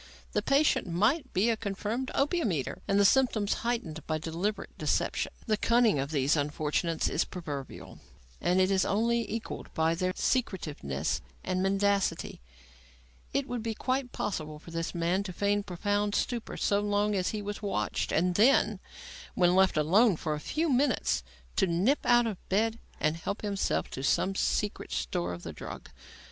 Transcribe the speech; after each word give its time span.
The 0.31 0.41
patient 0.41 0.87
might 0.87 1.31
be 1.31 1.51
a 1.51 1.55
confirmed 1.55 2.09
opium 2.15 2.51
eater, 2.51 2.81
and 2.87 2.99
the 2.99 3.05
symptoms 3.05 3.53
heightened 3.61 4.03
by 4.07 4.17
deliberate 4.17 4.75
deception. 4.75 5.31
The 5.45 5.57
cunning 5.57 5.99
of 5.99 6.09
these 6.09 6.35
unfortunates 6.35 7.07
is 7.07 7.23
proverbial 7.23 7.99
and 8.41 8.59
is 8.59 8.83
only 8.83 9.31
equalled 9.31 9.71
by 9.75 9.93
their 9.93 10.11
secretiveness 10.15 11.21
and 11.43 11.61
mendacity. 11.61 12.41
It 13.31 13.47
would 13.47 13.61
be 13.61 13.75
quite 13.75 14.11
possible 14.11 14.57
for 14.57 14.71
this 14.71 14.95
man 14.95 15.21
to 15.21 15.33
feign 15.33 15.61
profound 15.61 16.15
stupor 16.15 16.57
so 16.57 16.79
long 16.79 17.13
as 17.13 17.29
he 17.29 17.43
was 17.43 17.61
watched, 17.61 18.11
and 18.11 18.33
then, 18.33 18.79
when 19.35 19.53
left 19.53 19.77
alone 19.77 20.15
for 20.15 20.33
a 20.33 20.39
few 20.39 20.67
minutes, 20.67 21.21
to 21.57 21.67
nip 21.67 21.99
out 22.05 22.25
of 22.25 22.39
bed 22.49 22.79
and 22.99 23.17
help 23.17 23.43
himself 23.43 23.89
from 23.89 24.01
some 24.01 24.33
secret 24.33 24.91
store 24.91 25.31
of 25.31 25.43
the 25.43 25.53
drug. 25.53 25.91